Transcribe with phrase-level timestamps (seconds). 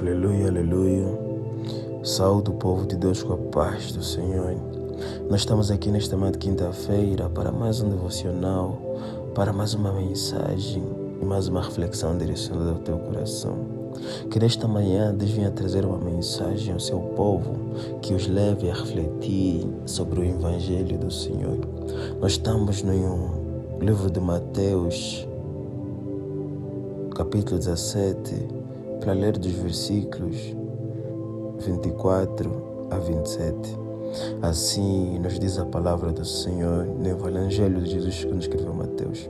[0.00, 1.06] Aleluia, aleluia.
[2.04, 4.54] Saúde o povo de Deus com a paz do Senhor.
[5.28, 8.80] Nós estamos aqui nesta manhã de quinta-feira para mais um devocional,
[9.34, 10.84] para mais uma mensagem
[11.20, 13.56] e mais uma reflexão direcionada ao teu coração.
[14.30, 17.56] Que nesta manhã Deus venha trazer uma mensagem ao seu povo
[18.00, 21.58] que os leve a refletir sobre o Evangelho do Senhor.
[22.20, 25.26] Nós estamos no livro de Mateus,
[27.16, 28.57] capítulo 17
[29.00, 30.36] para ler dos versículos
[31.58, 33.78] 24 a 27.
[34.42, 39.28] Assim nos diz a palavra do Senhor no Evangelho de Jesus que nos escreveu Mateus.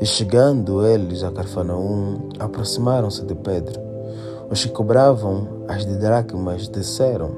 [0.00, 3.80] E chegando eles a Carfanaum, aproximaram-se de Pedro.
[4.50, 7.30] Os que cobravam as dracmas disseram: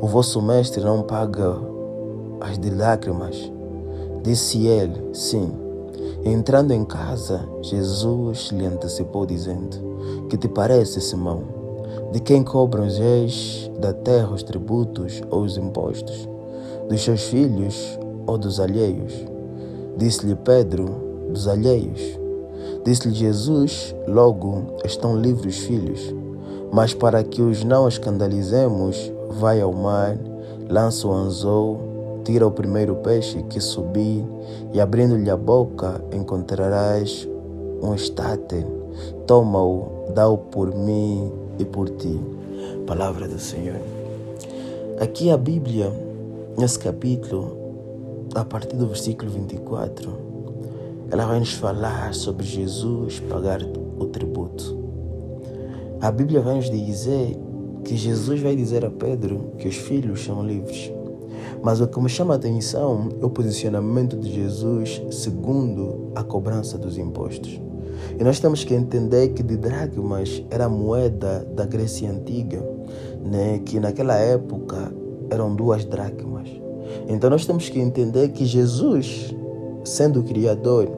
[0.00, 1.56] O vosso mestre não paga
[2.40, 3.50] as lágrimas.
[4.22, 5.52] Disse ele: Sim.
[6.24, 9.76] Entrando em casa, Jesus lhe antecipou, dizendo:
[10.34, 11.44] Que te parece, Simão?
[12.10, 16.28] De quem cobram os reis da terra os tributos ou os impostos?
[16.88, 17.96] Dos seus filhos
[18.26, 19.14] ou dos alheios?
[19.96, 20.86] Disse-lhe Pedro:
[21.30, 22.18] Dos alheios.
[22.84, 26.12] Disse-lhe Jesus: Logo estão livres os filhos.
[26.72, 30.18] Mas para que os não escandalizemos, vai ao mar,
[30.68, 31.78] lança o anzol
[32.24, 34.26] tira o primeiro peixe que subir,
[34.72, 37.28] e abrindo-lhe a boca encontrarás
[37.80, 38.83] um estate.
[39.26, 42.20] Toma-o, dá-o por mim e por ti.
[42.86, 43.80] Palavra do Senhor.
[45.00, 45.92] Aqui a Bíblia,
[46.56, 47.56] nesse capítulo,
[48.34, 50.12] a partir do versículo 24,
[51.10, 54.78] ela vai nos falar sobre Jesus pagar o tributo.
[56.00, 57.38] A Bíblia vai nos dizer
[57.84, 60.92] que Jesus vai dizer a Pedro que os filhos são livres.
[61.62, 66.76] Mas o que me chama a atenção é o posicionamento de Jesus segundo a cobrança
[66.76, 67.63] dos impostos.
[68.18, 72.62] E nós temos que entender que de dracmas era a moeda da Grécia Antiga,
[73.24, 73.60] né?
[73.64, 74.92] que naquela época
[75.30, 76.48] eram duas dracmas.
[77.08, 79.34] Então nós temos que entender que Jesus,
[79.84, 80.88] sendo Criador,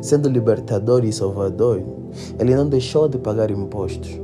[0.00, 1.82] sendo libertador e salvador,
[2.38, 4.20] ele não deixou de pagar impostos,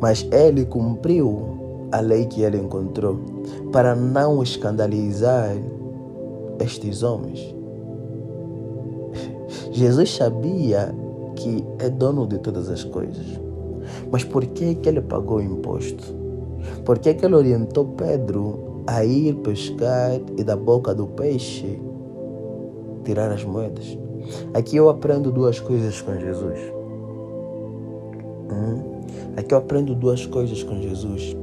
[0.00, 3.18] mas ele cumpriu a lei que ele encontrou
[3.72, 5.56] para não escandalizar
[6.60, 7.54] estes homens.
[9.72, 10.94] Jesus sabia
[11.38, 13.26] que é dono de todas as coisas.
[14.10, 16.14] Mas por que, que ele pagou o imposto?
[16.84, 21.80] Por que, que ele orientou Pedro a ir pescar e da boca do peixe
[23.04, 23.96] tirar as moedas?
[24.52, 26.58] Aqui eu aprendo duas coisas com Jesus.
[28.50, 29.00] Hum?
[29.36, 31.36] Aqui eu aprendo duas coisas com Jesus.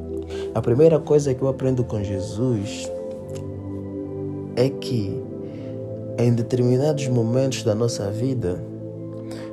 [0.54, 2.92] A primeira coisa que eu aprendo com Jesus
[4.56, 5.22] é que
[6.18, 8.62] em determinados momentos da nossa vida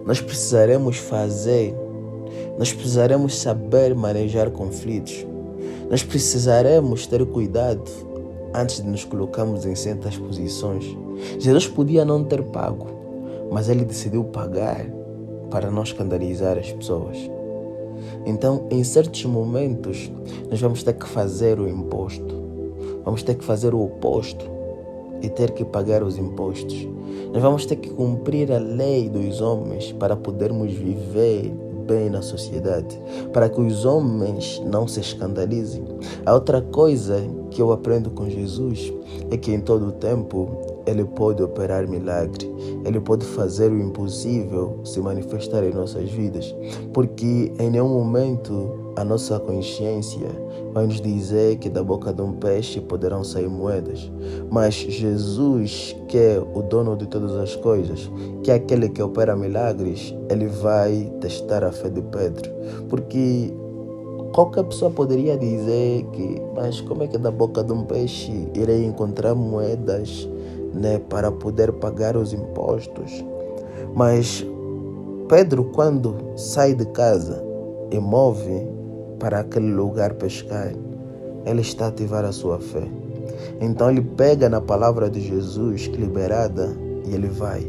[0.05, 1.75] nós precisaremos fazer,
[2.59, 5.27] nós precisaremos saber manejar conflitos,
[5.91, 7.91] nós precisaremos ter cuidado
[8.55, 10.85] antes de nos colocarmos em certas posições.
[11.39, 12.87] Jesus podia não ter pago,
[13.51, 14.87] mas ele decidiu pagar
[15.51, 17.19] para não escandalizar as pessoas.
[18.27, 20.11] Então, em certos momentos,
[20.51, 22.43] nós vamos ter que fazer o imposto,
[23.05, 24.62] vamos ter que fazer o oposto
[25.23, 26.87] e ter que pagar os impostos.
[27.33, 31.51] Nós vamos ter que cumprir a lei dos homens para podermos viver
[31.87, 33.01] bem na sociedade,
[33.33, 35.85] para que os homens não se escandalizem.
[36.25, 38.93] A outra coisa que eu aprendo com Jesus
[39.31, 42.51] é que em todo o tempo ele pode operar milagre,
[42.85, 46.55] Ele pode fazer o impossível se manifestar em nossas vidas,
[46.93, 50.29] porque em nenhum momento a nossa consciência
[50.73, 54.11] vai nos dizer que da boca de um peixe poderão sair moedas.
[54.51, 58.11] Mas Jesus, que é o dono de todas as coisas,
[58.43, 62.51] que é aquele que opera milagres, ele vai testar a fé de Pedro.
[62.89, 63.53] Porque
[64.33, 68.85] qualquer pessoa poderia dizer que, mas como é que da boca de um peixe irei
[68.85, 70.29] encontrar moedas
[70.75, 73.25] né, para poder pagar os impostos?
[73.95, 74.47] Mas
[75.29, 77.43] Pedro, quando sai de casa
[77.91, 78.82] e move
[79.23, 80.73] para aquele lugar pescar,
[81.47, 82.83] ele está a ativar a sua fé.
[83.61, 86.77] Então ele pega na palavra de Jesus liberada
[87.07, 87.65] e ele vai.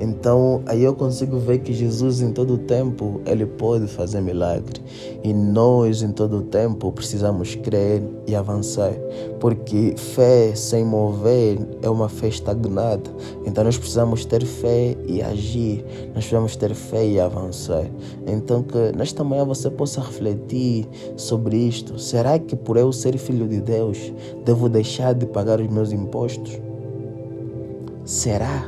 [0.00, 4.80] Então aí eu consigo ver que Jesus em todo o tempo ele pode fazer milagre
[5.22, 8.92] e nós em todo o tempo precisamos crer e avançar,
[9.40, 13.10] porque fé sem mover é uma fé estagnada.
[13.46, 17.86] Então nós precisamos ter fé e agir, nós precisamos ter fé e avançar.
[18.26, 21.98] Então que nesta manhã você possa refletir sobre isto.
[21.98, 24.12] Será que por eu ser filho de Deus
[24.44, 26.71] devo deixar de pagar os meus impostos?
[28.04, 28.66] Será?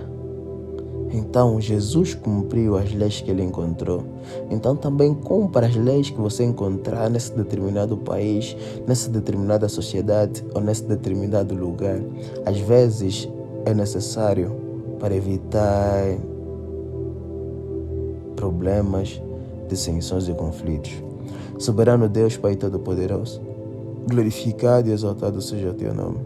[1.15, 4.03] Então Jesus cumpriu as leis que ele encontrou.
[4.51, 10.61] Então também cumpra as leis que você encontrar nesse determinado país, nessa determinada sociedade ou
[10.61, 12.01] nesse determinado lugar.
[12.45, 13.29] Às vezes
[13.65, 14.53] é necessário
[14.99, 16.19] para evitar
[18.35, 19.23] problemas,
[19.69, 20.93] dissensões e conflitos.
[21.59, 23.41] Soberano Deus, Pai Todo-Poderoso,
[24.09, 26.19] glorificado e exaltado seja o teu nome.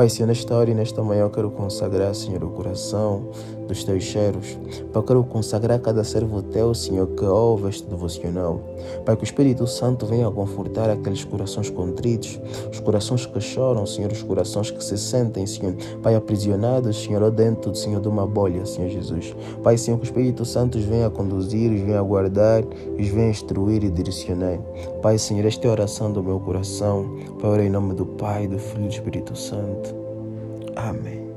[0.00, 3.28] Pai, Senhor, nesta hora e nesta manhã eu quero consagrar, Senhor, o coração
[3.68, 4.58] dos teus cheiros.
[4.90, 8.62] Pai, eu quero consagrar cada servo teu, Senhor, que ouve este devocional.
[9.04, 12.40] Pai, que o Espírito Santo venha confortar aqueles corações contritos,
[12.72, 17.74] os corações que choram, Senhor, os corações que se sentem, Senhor, Pai, aprisionados, Senhor, dentro,
[17.74, 19.36] Senhor, de uma bolha, Senhor Jesus.
[19.62, 22.64] Pai, Senhor, que o Espírito Santo os venha conduzir, os venha guardar,
[22.98, 24.58] os venha instruir e direcionar.
[25.02, 27.18] Pai, Senhor, esta é a oração do meu coração.
[27.38, 29.89] Pai, ora em nome do Pai, do Filho e do Espírito Santo.
[30.76, 31.29] Amém.